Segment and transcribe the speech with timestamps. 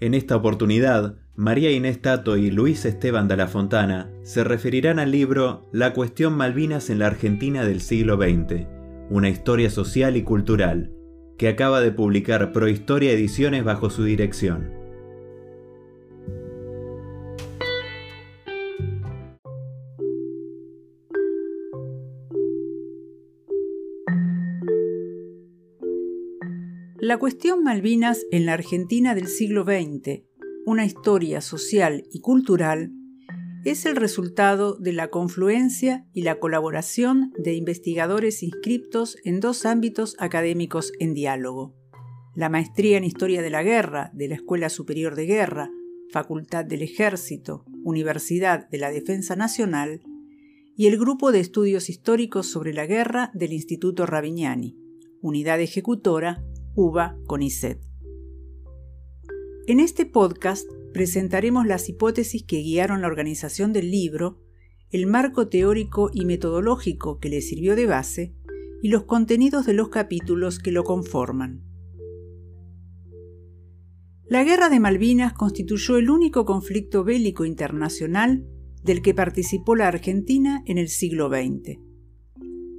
[0.00, 5.10] En esta oportunidad, María Inés Tato y Luis Esteban de la Fontana se referirán al
[5.10, 8.66] libro La cuestión Malvinas en la Argentina del siglo XX,
[9.10, 10.92] una historia social y cultural,
[11.36, 14.77] que acaba de publicar Prohistoria Ediciones bajo su dirección.
[27.08, 30.24] La cuestión Malvinas en la Argentina del siglo XX,
[30.66, 32.92] una historia social y cultural,
[33.64, 40.16] es el resultado de la confluencia y la colaboración de investigadores inscriptos en dos ámbitos
[40.18, 41.74] académicos en diálogo.
[42.34, 45.70] La maestría en Historia de la Guerra de la Escuela Superior de Guerra,
[46.12, 50.02] Facultad del Ejército, Universidad de la Defensa Nacional,
[50.76, 54.76] y el Grupo de Estudios Históricos sobre la Guerra del Instituto Ravignani,
[55.22, 56.44] Unidad Ejecutora
[56.80, 57.80] UBA CONICET.
[59.66, 64.38] En este podcast presentaremos las hipótesis que guiaron la organización del libro,
[64.90, 68.36] el marco teórico y metodológico que le sirvió de base
[68.80, 71.64] y los contenidos de los capítulos que lo conforman.
[74.28, 78.46] La Guerra de Malvinas constituyó el único conflicto bélico internacional
[78.84, 81.80] del que participó la Argentina en el siglo XX.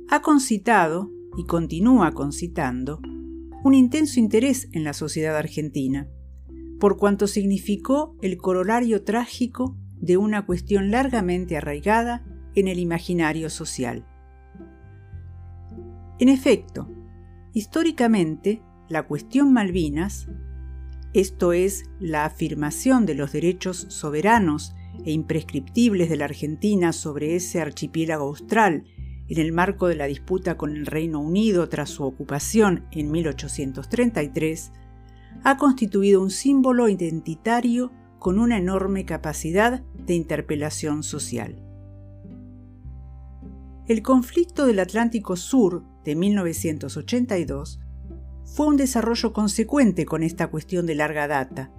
[0.07, 3.01] Ha concitado, y continúa concitando,
[3.63, 6.07] un intenso interés en la sociedad argentina,
[6.79, 12.25] por cuanto significó el corolario trágico de una cuestión largamente arraigada
[12.55, 14.05] en el imaginario social.
[16.19, 16.89] En efecto,
[17.53, 20.27] históricamente, la cuestión Malvinas,
[21.13, 27.61] esto es, la afirmación de los derechos soberanos e imprescriptibles de la Argentina sobre ese
[27.61, 28.85] archipiélago austral
[29.29, 34.71] en el marco de la disputa con el Reino Unido tras su ocupación en 1833,
[35.43, 41.63] ha constituido un símbolo identitario con una enorme capacidad de interpelación social.
[43.87, 47.79] El conflicto del Atlántico Sur de 1982
[48.45, 51.71] fue un desarrollo consecuente con esta cuestión de larga data,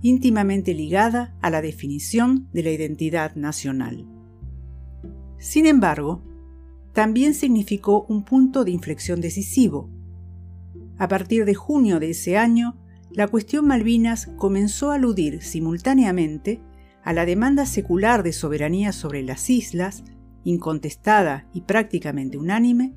[0.00, 4.06] íntimamente ligada a la definición de la identidad nacional.
[5.38, 6.22] Sin embargo,
[6.94, 9.90] también significó un punto de inflexión decisivo.
[10.96, 12.78] A partir de junio de ese año,
[13.10, 16.60] la cuestión Malvinas comenzó a aludir simultáneamente
[17.02, 20.04] a la demanda secular de soberanía sobre las islas,
[20.44, 22.94] incontestada y prácticamente unánime,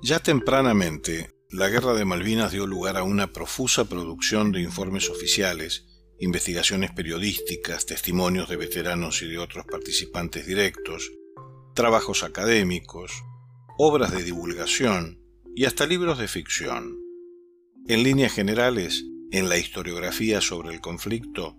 [0.03, 5.94] Ya tempranamente, la Guerra de Malvinas dio lugar a una profusa producción de informes oficiales
[6.25, 11.13] investigaciones periodísticas, testimonios de veteranos y de otros participantes directos,
[11.75, 13.13] trabajos académicos,
[13.79, 15.21] obras de divulgación
[15.55, 16.99] y hasta libros de ficción.
[17.87, 21.57] En líneas generales, en la historiografía sobre el conflicto,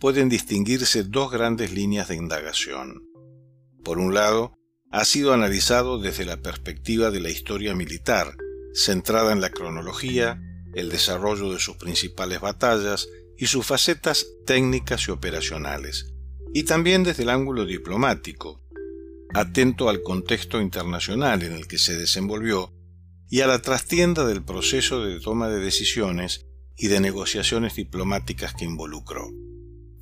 [0.00, 3.08] pueden distinguirse dos grandes líneas de indagación.
[3.84, 4.58] Por un lado,
[4.90, 8.36] ha sido analizado desde la perspectiva de la historia militar,
[8.74, 10.42] centrada en la cronología,
[10.74, 13.08] el desarrollo de sus principales batallas
[13.38, 16.12] y sus facetas técnicas y operacionales,
[16.52, 18.60] y también desde el ángulo diplomático,
[19.32, 22.74] atento al contexto internacional en el que se desenvolvió
[23.30, 26.46] y a la trastienda del proceso de toma de decisiones
[26.76, 29.28] y de negociaciones diplomáticas que involucró.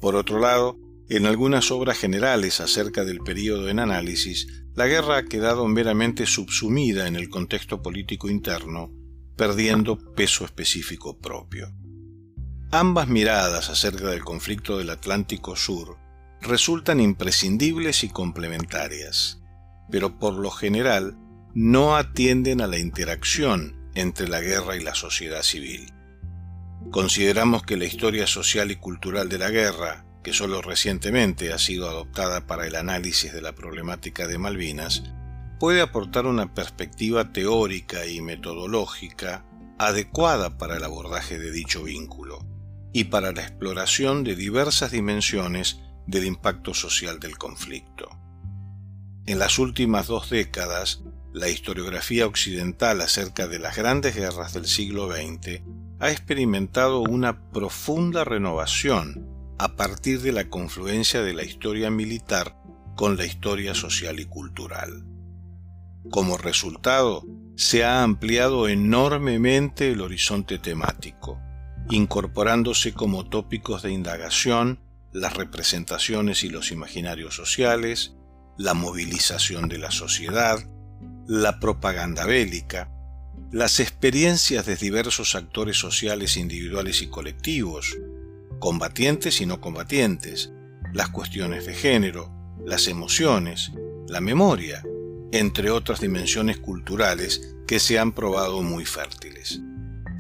[0.01, 0.79] Por otro lado,
[1.09, 7.07] en algunas obras generales acerca del período en análisis, la guerra ha quedado meramente subsumida
[7.07, 8.93] en el contexto político interno,
[9.37, 11.73] perdiendo peso específico propio.
[12.73, 15.99] Ambas miradas acerca del conflicto del Atlántico Sur
[16.41, 19.41] resultan imprescindibles y complementarias,
[19.89, 21.17] pero por lo general
[21.55, 25.93] no atienden a la interacción entre la guerra y la sociedad civil.
[26.91, 31.89] Consideramos que la historia social y cultural de la guerra, que solo recientemente ha sido
[31.89, 35.05] adoptada para el análisis de la problemática de Malvinas,
[35.61, 39.45] puede aportar una perspectiva teórica y metodológica
[39.79, 42.56] adecuada para el abordaje de dicho vínculo
[42.97, 48.09] y para la exploración de diversas dimensiones del impacto social del conflicto.
[49.27, 51.03] En las últimas dos décadas,
[51.35, 55.61] la historiografía occidental acerca de las grandes guerras del siglo XX
[56.01, 59.29] ha experimentado una profunda renovación
[59.59, 62.57] a partir de la confluencia de la historia militar
[62.97, 65.05] con la historia social y cultural.
[66.11, 67.27] Como resultado,
[67.57, 71.43] se ha ampliado enormemente el horizonte temático,
[71.91, 74.81] incorporándose como tópicos de indagación
[75.13, 78.15] las representaciones y los imaginarios sociales,
[78.59, 80.59] la movilización de la sociedad,
[81.27, 82.91] la propaganda bélica,
[83.51, 87.97] las experiencias de diversos actores sociales individuales y colectivos,
[88.59, 90.53] combatientes y no combatientes,
[90.93, 92.31] las cuestiones de género,
[92.65, 93.73] las emociones,
[94.09, 94.83] la memoria,
[95.33, 99.61] entre otras dimensiones culturales que se han probado muy fértiles.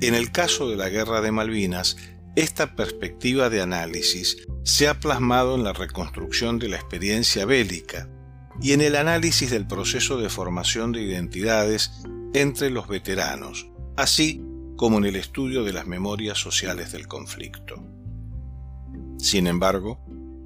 [0.00, 1.96] En el caso de la Guerra de Malvinas,
[2.34, 8.08] esta perspectiva de análisis se ha plasmado en la reconstrucción de la experiencia bélica,
[8.60, 11.92] y en el análisis del proceso de formación de identidades
[12.34, 14.42] entre los veteranos, así
[14.76, 17.82] como en el estudio de las memorias sociales del conflicto.
[19.18, 20.00] Sin embargo,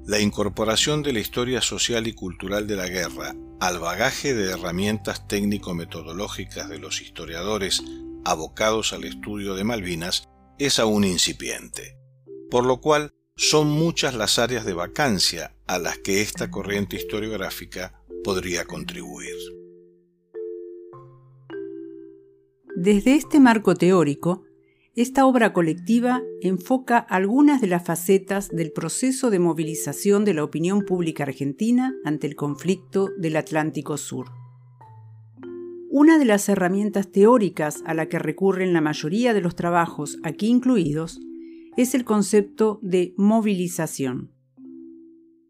[0.05, 5.27] la incorporación de la historia social y cultural de la guerra al bagaje de herramientas
[5.27, 7.83] técnico-metodológicas de los historiadores
[8.25, 10.29] abocados al estudio de Malvinas
[10.59, 11.97] es aún incipiente,
[12.49, 18.03] por lo cual son muchas las áreas de vacancia a las que esta corriente historiográfica
[18.23, 19.35] podría contribuir.
[22.75, 24.43] Desde este marco teórico,
[24.95, 30.81] esta obra colectiva enfoca algunas de las facetas del proceso de movilización de la opinión
[30.81, 34.40] pública argentina ante el conflicto del Atlántico Sur.
[35.93, 40.47] Una de las herramientas teóricas a la que recurren la mayoría de los trabajos aquí
[40.47, 41.19] incluidos
[41.75, 44.31] es el concepto de movilización.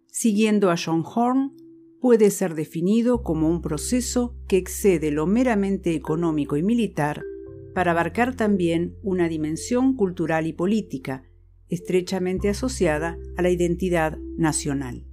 [0.08, 1.52] Siguiendo a John Horn,
[2.00, 7.22] puede ser definido como un proceso que excede lo meramente económico y militar
[7.76, 11.24] para abarcar también una dimensión cultural y política,
[11.70, 15.06] estrechamente asociada a la identidad nacional.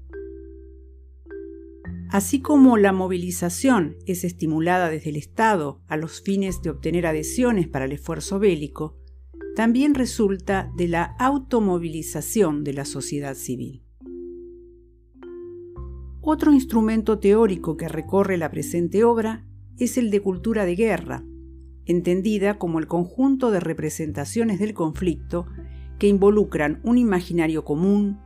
[2.11, 7.69] Así como la movilización es estimulada desde el Estado a los fines de obtener adhesiones
[7.69, 8.97] para el esfuerzo bélico,
[9.55, 13.85] también resulta de la automovilización de la sociedad civil.
[16.23, 19.47] Otro instrumento teórico que recorre la presente obra
[19.79, 21.25] es el de cultura de guerra,
[21.85, 25.47] entendida como el conjunto de representaciones del conflicto
[25.99, 28.19] que involucran un imaginario común,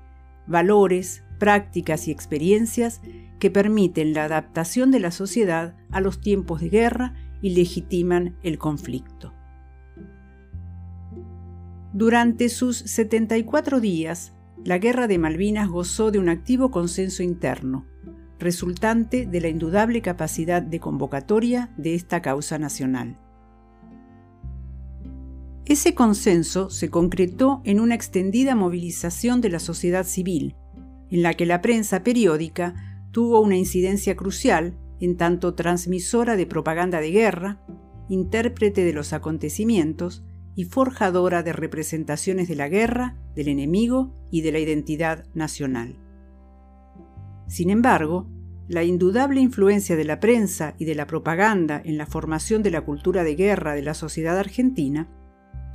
[0.47, 3.01] valores, prácticas y experiencias
[3.43, 8.57] que permiten la adaptación de la sociedad a los tiempos de guerra y legitiman el
[8.57, 9.35] conflicto.
[11.93, 14.33] Durante sus 74 días,
[14.65, 17.85] la Guerra de Malvinas gozó de un activo consenso interno,
[18.39, 23.19] resultante de la indudable capacidad de convocatoria de esta causa nacional.
[25.65, 30.55] Ese consenso se concretó en una extendida movilización de la sociedad civil,
[31.11, 37.01] en la que la prensa periódica tuvo una incidencia crucial en tanto transmisora de propaganda
[37.01, 37.61] de guerra,
[38.09, 44.53] intérprete de los acontecimientos y forjadora de representaciones de la guerra, del enemigo y de
[44.53, 45.97] la identidad nacional.
[47.47, 48.29] Sin embargo,
[48.69, 52.83] la indudable influencia de la prensa y de la propaganda en la formación de la
[52.83, 55.09] cultura de guerra de la sociedad argentina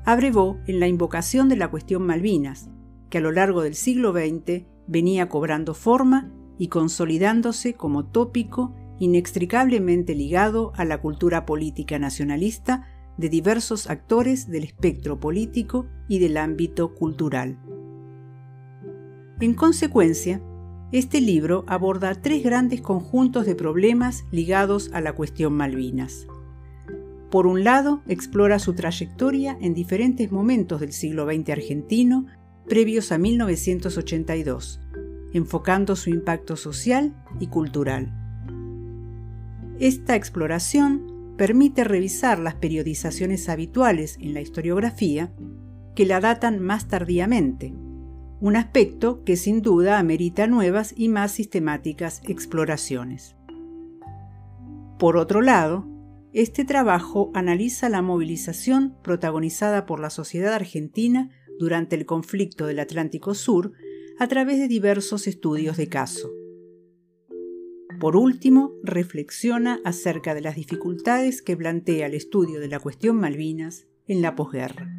[0.06, 2.70] abrevó en la invocación de la cuestión Malvinas,
[3.10, 10.16] que a lo largo del siglo XX venía cobrando forma y consolidándose como tópico inextricablemente
[10.16, 12.88] ligado a la cultura política nacionalista
[13.18, 17.60] de diversos actores del espectro político y del ámbito cultural.
[19.40, 20.42] En consecuencia,
[20.92, 26.28] este libro aborda tres grandes conjuntos de problemas ligados a la cuestión Malvinas.
[27.30, 32.26] Por un lado, explora su trayectoria en diferentes momentos del siglo XX argentino
[32.68, 34.80] previos a 1982,
[35.38, 38.14] enfocando su impacto social y cultural.
[39.80, 45.32] Esta exploración permite revisar las periodizaciones habituales en la historiografía
[45.96, 47.74] que la datan más tardíamente,
[48.40, 53.36] un aspecto que sin duda amerita nuevas y más sistemáticas exploraciones.
[55.00, 55.88] Por otro lado,
[56.34, 61.30] este trabajo analiza la movilización protagonizada por la sociedad argentina
[61.60, 63.74] durante el conflicto del Atlántico Sur
[64.20, 66.32] a través de diversos estudios de caso.
[68.00, 73.88] Por último, reflexiona acerca de las dificultades que plantea el estudio de la cuestión Malvinas
[74.08, 74.90] en la posguerra.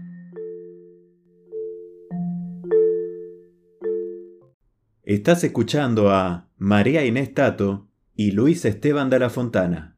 [5.03, 9.97] Estás escuchando a María Inés Tato y Luis Esteban de la Fontana.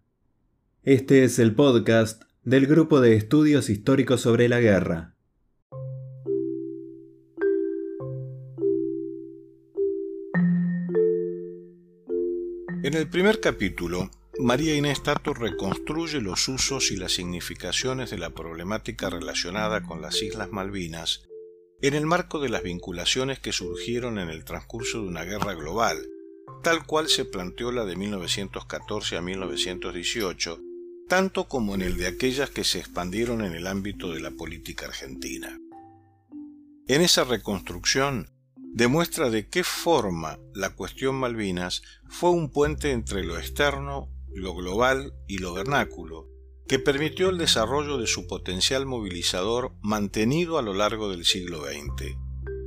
[0.82, 5.16] Este es el podcast del Grupo de Estudios Históricos sobre la Guerra.
[12.90, 18.30] En el primer capítulo, María Inés Tato reconstruye los usos y las significaciones de la
[18.30, 21.22] problemática relacionada con las Islas Malvinas
[21.82, 26.04] en el marco de las vinculaciones que surgieron en el transcurso de una guerra global,
[26.64, 30.60] tal cual se planteó la de 1914 a 1918,
[31.08, 34.86] tanto como en el de aquellas que se expandieron en el ámbito de la política
[34.86, 35.60] argentina.
[36.88, 38.30] En esa reconstrucción
[38.72, 45.12] demuestra de qué forma la cuestión Malvinas fue un puente entre lo externo, lo global
[45.26, 46.28] y lo vernáculo,
[46.68, 52.16] que permitió el desarrollo de su potencial movilizador mantenido a lo largo del siglo XX,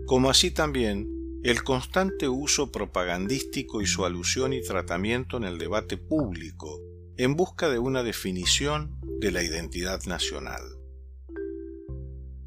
[0.05, 1.09] como así también
[1.43, 6.79] el constante uso propagandístico y su alusión y tratamiento en el debate público
[7.17, 10.61] en busca de una definición de la identidad nacional.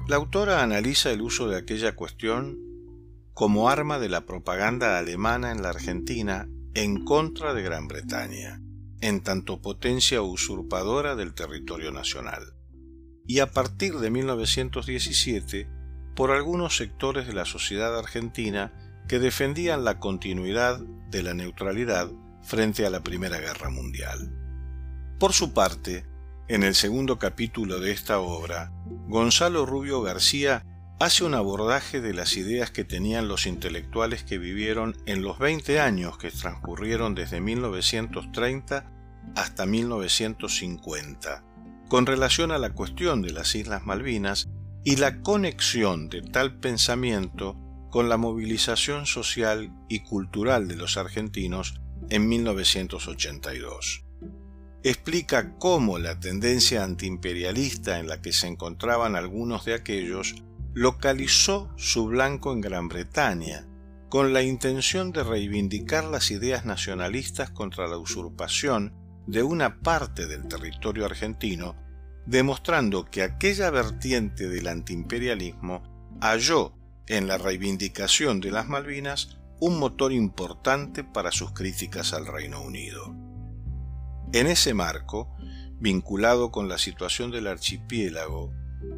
[0.08, 2.65] La autora analiza el uso de aquella cuestión
[3.36, 8.62] como arma de la propaganda alemana en la Argentina en contra de Gran Bretaña
[9.02, 12.54] en tanto potencia usurpadora del territorio nacional,
[13.26, 15.68] y a partir de 1917
[16.14, 18.72] por algunos sectores de la sociedad argentina
[19.06, 22.08] que defendían la continuidad de la neutralidad
[22.42, 24.32] frente a la Primera Guerra Mundial.
[25.18, 26.06] Por su parte,
[26.48, 28.72] en el segundo capítulo de esta obra,
[29.08, 30.64] Gonzalo Rubio García
[30.98, 35.80] hace un abordaje de las ideas que tenían los intelectuales que vivieron en los 20
[35.80, 38.90] años que transcurrieron desde 1930
[39.34, 41.44] hasta 1950,
[41.88, 44.48] con relación a la cuestión de las Islas Malvinas
[44.84, 47.56] y la conexión de tal pensamiento
[47.90, 54.04] con la movilización social y cultural de los argentinos en 1982.
[54.82, 60.36] Explica cómo la tendencia antiimperialista en la que se encontraban algunos de aquellos
[60.76, 63.66] localizó su blanco en Gran Bretaña,
[64.10, 68.92] con la intención de reivindicar las ideas nacionalistas contra la usurpación
[69.26, 71.76] de una parte del territorio argentino,
[72.26, 75.82] demostrando que aquella vertiente del antiimperialismo
[76.20, 76.74] halló
[77.06, 83.16] en la reivindicación de las Malvinas un motor importante para sus críticas al Reino Unido.
[84.34, 85.34] En ese marco,
[85.80, 88.52] vinculado con la situación del archipiélago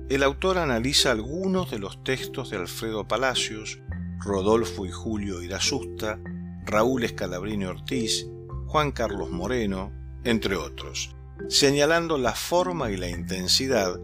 [0.09, 3.81] el autor analiza algunos de los textos de Alfredo Palacios,
[4.19, 6.19] Rodolfo y Julio Irasusta,
[6.65, 8.27] Raúl Escalabrini Ortiz,
[8.67, 9.93] Juan Carlos Moreno,
[10.25, 11.15] entre otros,
[11.49, 14.00] señalando la forma y la intensidad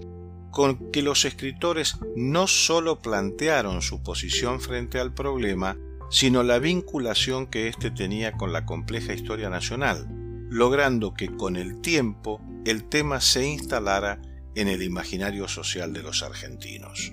[0.51, 5.77] con que los escritores no sólo plantearon su posición frente al problema,
[6.11, 10.07] sino la vinculación que éste tenía con la compleja historia nacional,
[10.51, 14.21] logrando que con el tiempo el tema se instalara
[14.55, 17.13] en el imaginario social de los argentinos.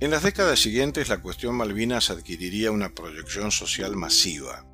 [0.00, 4.66] En las décadas siguientes la cuestión Malvinas adquiriría una proyección social masiva.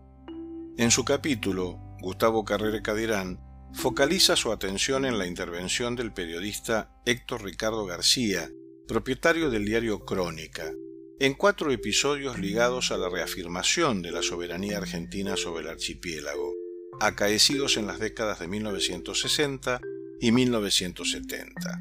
[0.79, 3.41] En su capítulo, Gustavo Carrere Cadirán
[3.73, 8.49] focaliza su atención en la intervención del periodista Héctor Ricardo García,
[8.87, 10.73] propietario del diario Crónica,
[11.19, 16.55] en cuatro episodios ligados a la reafirmación de la soberanía argentina sobre el archipiélago,
[17.01, 19.81] acaecidos en las décadas de 1960
[20.21, 21.81] y 1970.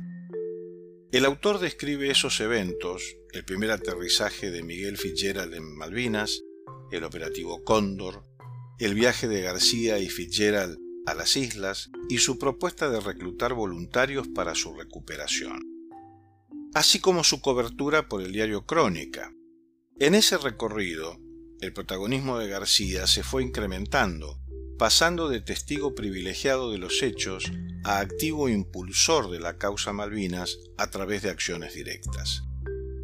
[1.12, 6.42] El autor describe esos eventos, el primer aterrizaje de Miguel Fitzgerald en Malvinas,
[6.92, 8.24] el operativo Cóndor,
[8.80, 14.28] el viaje de García y Fitzgerald a las islas y su propuesta de reclutar voluntarios
[14.28, 15.62] para su recuperación,
[16.74, 19.34] así como su cobertura por el diario Crónica.
[19.98, 21.18] En ese recorrido,
[21.62, 24.42] el protagonismo de García se fue incrementando
[24.78, 27.52] pasando de testigo privilegiado de los hechos
[27.84, 32.44] a activo impulsor de la causa Malvinas a través de acciones directas.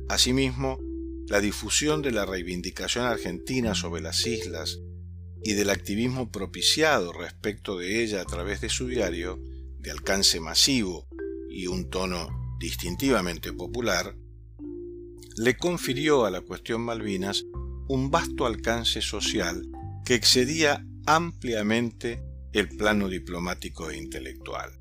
[0.09, 0.79] Asimismo,
[1.27, 4.79] la difusión de la reivindicación argentina sobre las islas
[5.43, 9.39] y del activismo propiciado respecto de ella a través de su diario,
[9.79, 11.07] de alcance masivo
[11.49, 14.15] y un tono distintivamente popular,
[15.37, 17.45] le confirió a la cuestión Malvinas
[17.87, 19.67] un vasto alcance social
[20.05, 24.71] que excedía ampliamente el plano diplomático e intelectual.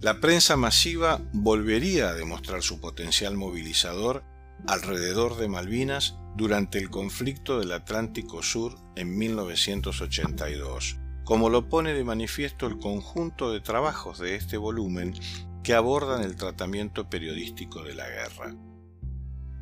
[0.00, 4.22] La prensa masiva volvería a demostrar su potencial movilizador
[4.66, 12.04] alrededor de Malvinas durante el conflicto del Atlántico Sur en 1982, como lo pone de
[12.04, 15.14] manifiesto el conjunto de trabajos de este volumen
[15.62, 18.54] que abordan el tratamiento periodístico de la guerra.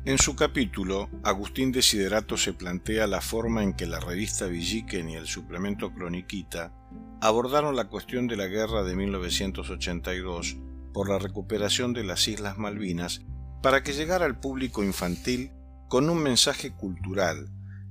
[0.05, 5.15] En su capítulo, Agustín Desiderato se plantea la forma en que la revista Villiquen y
[5.15, 6.73] el suplemento Croniquita
[7.21, 10.57] abordaron la cuestión de la guerra de 1982
[10.93, 13.21] por la recuperación de las Islas Malvinas
[13.61, 15.53] para que llegara al público infantil
[15.87, 17.47] con un mensaje cultural,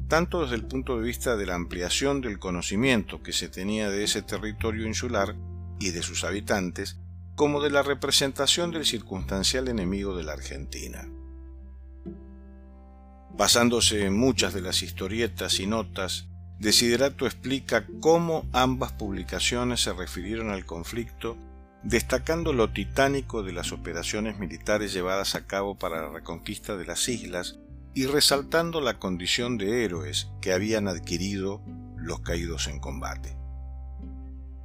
[0.06, 4.04] tanto desde el punto de vista de la ampliación del conocimiento que se tenía de
[4.04, 5.34] ese territorio insular
[5.80, 6.98] y de sus habitantes,
[7.36, 11.08] como de la representación del circunstancial enemigo de la Argentina.
[13.36, 20.50] Basándose en muchas de las historietas y notas, Desiderato explica cómo ambas publicaciones se refirieron
[20.50, 21.36] al conflicto,
[21.82, 27.08] destacando lo titánico de las operaciones militares llevadas a cabo para la reconquista de las
[27.08, 27.58] islas
[27.94, 31.62] y resaltando la condición de héroes que habían adquirido
[31.96, 33.36] los caídos en combate.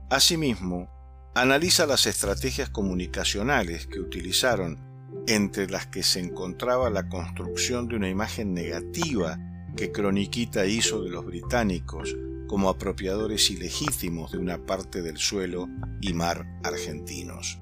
[0.09, 0.89] Asimismo,
[1.33, 4.77] analiza las estrategias comunicacionales que utilizaron
[5.27, 9.37] entre las que se encontraba la construcción de una imagen negativa
[9.75, 12.15] que Croniquita hizo de los británicos
[12.47, 15.67] como apropiadores ilegítimos de una parte del suelo
[16.01, 17.59] y mar argentinos.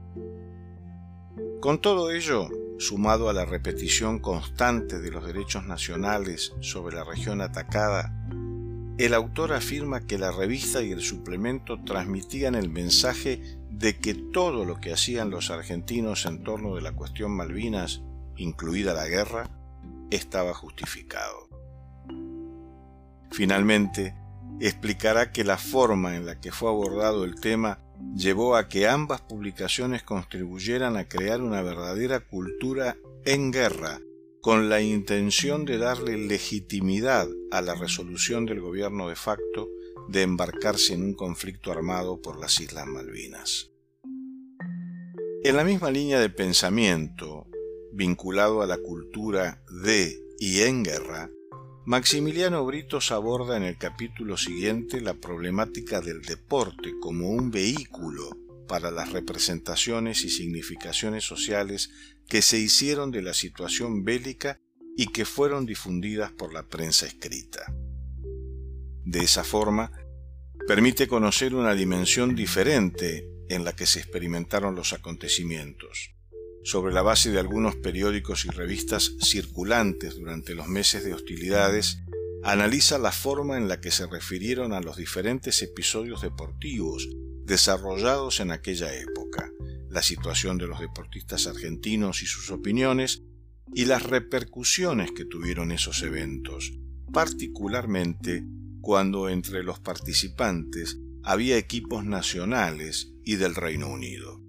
[1.60, 2.48] Con todo ello,
[2.78, 8.14] sumado a la repetición constante de los derechos nacionales sobre la región atacada,
[8.98, 13.42] el autor afirma que la revista y el suplemento transmitían el mensaje
[13.78, 18.02] de que todo lo que hacían los argentinos en torno de la cuestión Malvinas,
[18.38, 19.50] incluida la guerra,
[20.12, 21.50] estaba justificado.
[23.32, 24.16] Finalmente,
[24.62, 27.80] explicará que la forma en la que fue abordado el tema
[28.16, 34.00] llevó a que ambas publicaciones contribuyeran a crear una verdadera cultura en guerra,
[34.42, 39.68] con la intención de darle legitimidad a la resolución del gobierno de facto
[40.08, 43.72] de embarcarse en un conflicto armado por las Islas Malvinas.
[45.44, 47.48] En la misma línea de pensamiento,
[47.94, 51.30] vinculado a la cultura de y en guerra,
[51.86, 58.38] Maximiliano Britos aborda en el capítulo siguiente la problemática del deporte como un vehículo
[58.68, 61.92] para las representaciones y significaciones sociales
[62.28, 64.60] que se hicieron de la situación bélica
[64.98, 67.72] y que fueron difundidas por la prensa escrita.
[69.06, 69.92] De esa forma,
[70.68, 76.12] permite conocer una dimensión diferente en la que se experimentaron los acontecimientos.
[76.64, 82.00] Sobre la base de algunos periódicos y revistas circulantes durante los meses de hostilidades,
[82.44, 87.08] analiza la forma en la que se refirieron a los diferentes episodios deportivos
[87.44, 89.52] desarrollados en aquella época,
[89.90, 93.22] la situación de los deportistas argentinos y sus opiniones,
[93.74, 96.74] y las repercusiones que tuvieron esos eventos,
[97.12, 98.44] particularmente
[98.86, 104.40] cuando entre los participantes había equipos nacionales y del Reino Unido.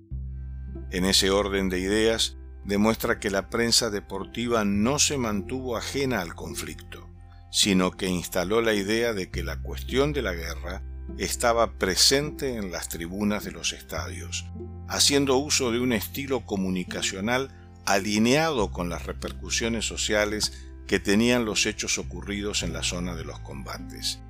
[0.91, 6.35] En ese orden de ideas, demuestra que la prensa deportiva no se mantuvo ajena al
[6.35, 7.09] conflicto,
[7.51, 10.83] sino que instaló la idea de que la cuestión de la guerra
[11.17, 14.45] estaba presente en las tribunas de los estadios,
[14.87, 17.49] haciendo uso de un estilo comunicacional
[17.87, 20.53] alineado con las repercusiones sociales
[20.87, 24.21] que tenían los hechos ocurridos en la zona de los combates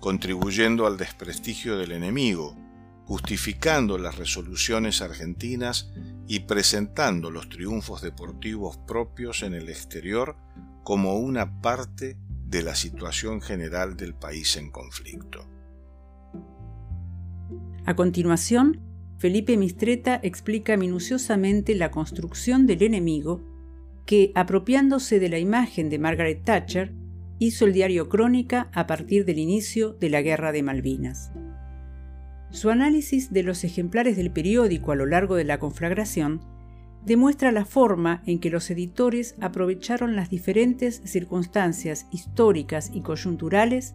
[0.00, 2.56] contribuyendo al desprestigio del enemigo,
[3.04, 5.90] justificando las resoluciones argentinas
[6.26, 10.36] y presentando los triunfos deportivos propios en el exterior
[10.84, 15.46] como una parte de la situación general del país en conflicto.
[17.84, 18.80] A continuación,
[19.18, 23.42] Felipe Mistreta explica minuciosamente la construcción del enemigo
[24.06, 26.94] que, apropiándose de la imagen de Margaret Thatcher,
[27.38, 31.32] hizo el diario Crónica a partir del inicio de la Guerra de Malvinas.
[32.50, 36.40] Su análisis de los ejemplares del periódico a lo largo de la conflagración
[37.04, 43.94] demuestra la forma en que los editores aprovecharon las diferentes circunstancias históricas y coyunturales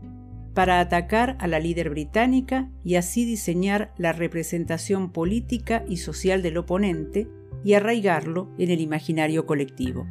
[0.54, 6.58] para atacar a la líder británica y así diseñar la representación política y social del
[6.58, 7.28] oponente
[7.64, 10.06] y arraigarlo en el imaginario colectivo.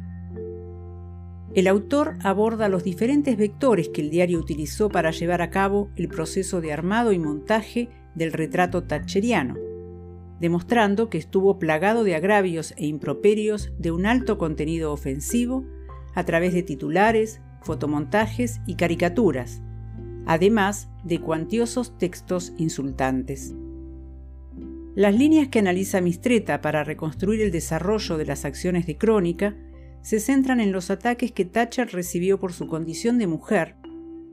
[1.55, 6.07] El autor aborda los diferentes vectores que el diario utilizó para llevar a cabo el
[6.07, 9.55] proceso de armado y montaje del retrato thatcheriano,
[10.39, 15.63] demostrando que estuvo plagado de agravios e improperios de un alto contenido ofensivo
[16.15, 19.61] a través de titulares, fotomontajes y caricaturas,
[20.25, 23.53] además de cuantiosos textos insultantes.
[24.95, 29.55] Las líneas que analiza Mistreta para reconstruir el desarrollo de las acciones de Crónica
[30.03, 33.77] se centran en los ataques que Thatcher recibió por su condición de mujer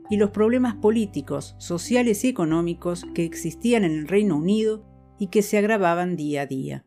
[0.09, 4.85] y los problemas políticos, sociales y económicos que existían en el Reino Unido
[5.17, 6.85] y que se agravaban día a día.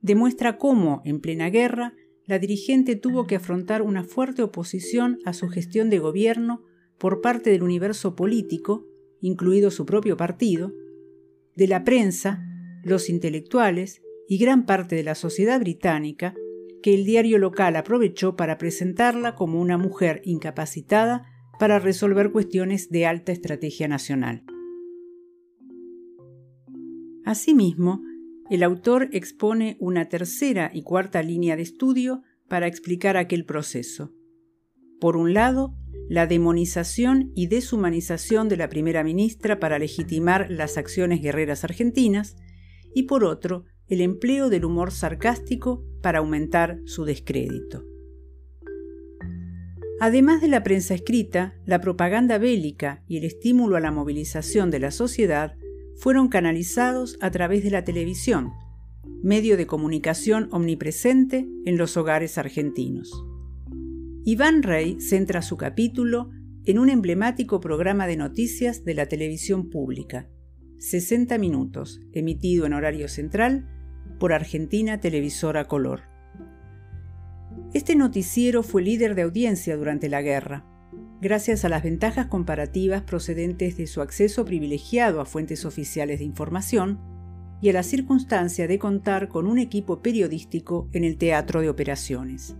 [0.00, 5.48] Demuestra cómo, en plena guerra, la dirigente tuvo que afrontar una fuerte oposición a su
[5.48, 6.62] gestión de gobierno
[6.96, 8.86] por parte del universo político,
[9.20, 10.72] incluido su propio partido,
[11.54, 12.42] de la prensa,
[12.82, 16.34] los intelectuales y gran parte de la sociedad británica,
[16.82, 21.26] que el diario local aprovechó para presentarla como una mujer incapacitada
[21.58, 24.44] para resolver cuestiones de alta estrategia nacional.
[27.24, 28.02] Asimismo,
[28.50, 34.12] el autor expone una tercera y cuarta línea de estudio para explicar aquel proceso.
[35.00, 35.76] Por un lado,
[36.08, 42.36] la demonización y deshumanización de la primera ministra para legitimar las acciones guerreras argentinas,
[42.94, 47.84] y por otro, el empleo del humor sarcástico para aumentar su descrédito.
[50.00, 54.78] Además de la prensa escrita, la propaganda bélica y el estímulo a la movilización de
[54.78, 55.56] la sociedad
[55.96, 58.52] fueron canalizados a través de la televisión,
[59.22, 63.12] medio de comunicación omnipresente en los hogares argentinos.
[64.24, 66.30] Iván Rey centra su capítulo
[66.64, 70.28] en un emblemático programa de noticias de la televisión pública,
[70.78, 73.66] 60 minutos, emitido en horario central
[74.18, 76.02] por Argentina Televisora Color.
[77.72, 80.64] Este noticiero fue líder de audiencia durante la guerra,
[81.20, 86.98] gracias a las ventajas comparativas procedentes de su acceso privilegiado a fuentes oficiales de información
[87.60, 92.56] y a la circunstancia de contar con un equipo periodístico en el teatro de operaciones.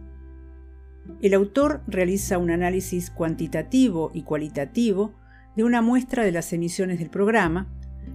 [1.22, 5.14] El autor realiza un análisis cuantitativo y cualitativo
[5.56, 7.68] de una muestra de las emisiones del programa,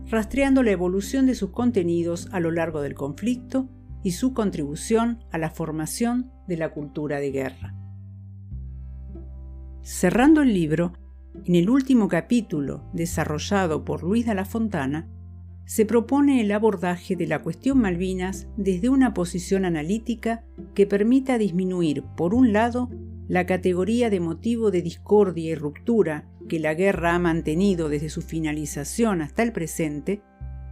[0.10, 3.70] rastreando la evolución de sus contenidos a lo largo del conflicto
[4.04, 7.76] y su contribución a la formación de la cultura de guerra.
[9.82, 10.94] Cerrando el libro,
[11.44, 15.10] en el último capítulo desarrollado por Luis de la Fontana,
[15.66, 20.44] se propone el abordaje de la cuestión Malvinas desde una posición analítica
[20.76, 22.90] que permita disminuir, por un lado,
[23.28, 28.22] la categoría de motivo de discordia y ruptura que la guerra ha mantenido desde su
[28.22, 30.22] finalización hasta el presente,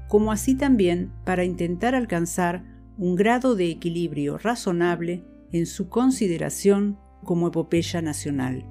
[0.07, 2.63] como así también para intentar alcanzar
[2.97, 8.65] un grado de equilibrio razonable en su consideración como epopeya nacional.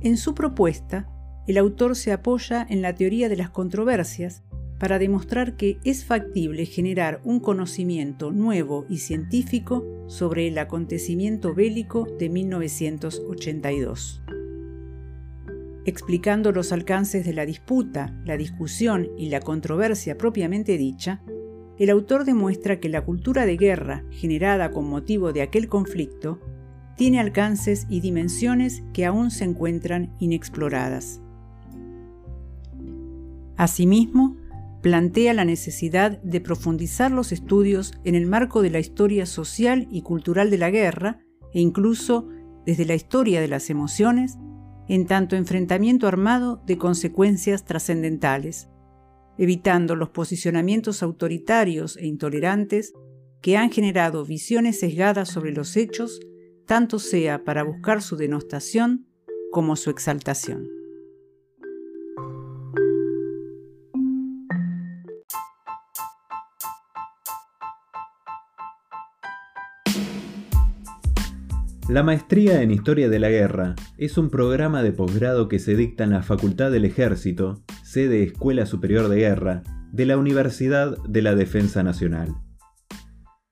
[0.00, 1.08] En su propuesta,
[1.46, 4.42] el autor se apoya en la teoría de las controversias
[4.78, 12.06] para demostrar que es factible generar un conocimiento nuevo y científico sobre el acontecimiento bélico
[12.18, 14.22] de 1982.
[15.86, 21.22] Explicando los alcances de la disputa, la discusión y la controversia propiamente dicha,
[21.78, 26.40] el autor demuestra que la cultura de guerra generada con motivo de aquel conflicto
[26.96, 31.20] tiene alcances y dimensiones que aún se encuentran inexploradas.
[33.56, 34.36] Asimismo,
[34.86, 40.02] plantea la necesidad de profundizar los estudios en el marco de la historia social y
[40.02, 41.18] cultural de la guerra
[41.52, 42.28] e incluso
[42.64, 44.36] desde la historia de las emociones,
[44.86, 48.68] en tanto enfrentamiento armado de consecuencias trascendentales,
[49.38, 52.92] evitando los posicionamientos autoritarios e intolerantes
[53.42, 56.20] que han generado visiones sesgadas sobre los hechos,
[56.64, 59.08] tanto sea para buscar su denostación
[59.50, 60.75] como su exaltación.
[71.88, 76.02] La maestría en Historia de la Guerra es un programa de posgrado que se dicta
[76.02, 81.36] en la Facultad del Ejército, sede Escuela Superior de Guerra, de la Universidad de la
[81.36, 82.34] Defensa Nacional.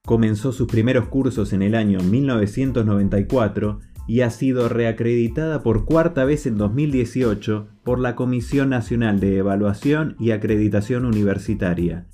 [0.04, 6.46] Comenzó sus primeros cursos en el año 1994 y ha sido reacreditada por cuarta vez
[6.46, 12.08] en 2018 por la Comisión Nacional de Evaluación y Acreditación Universitaria.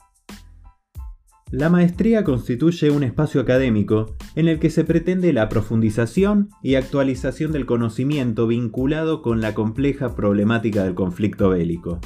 [1.51, 7.51] La maestría constituye un espacio académico en el que se pretende la profundización y actualización
[7.51, 11.99] del conocimiento vinculado con la compleja problemática del conflicto bélico.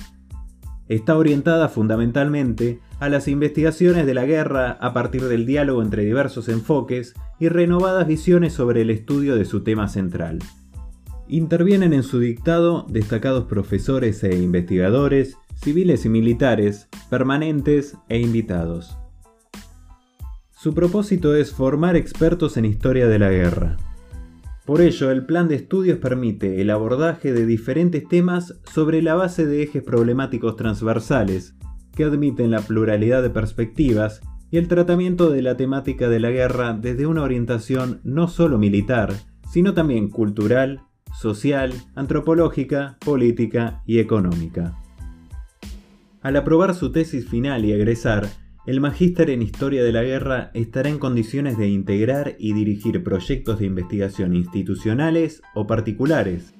[0.88, 6.48] Está orientada fundamentalmente a las investigaciones de la guerra a partir del diálogo entre diversos
[6.48, 10.38] enfoques y renovadas visiones sobre el estudio de su tema central.
[11.28, 18.96] Intervienen en su dictado destacados profesores e investigadores, civiles y militares, permanentes e invitados.
[20.64, 23.76] Su propósito es formar expertos en historia de la guerra.
[24.64, 29.44] Por ello, el plan de estudios permite el abordaje de diferentes temas sobre la base
[29.44, 31.54] de ejes problemáticos transversales,
[31.94, 36.72] que admiten la pluralidad de perspectivas y el tratamiento de la temática de la guerra
[36.72, 39.12] desde una orientación no solo militar,
[39.52, 40.80] sino también cultural,
[41.12, 44.78] social, antropológica, política y económica.
[46.22, 48.30] Al aprobar su tesis final y egresar,
[48.66, 53.58] el magíster en Historia de la Guerra estará en condiciones de integrar y dirigir proyectos
[53.58, 56.54] de investigación institucionales o particulares,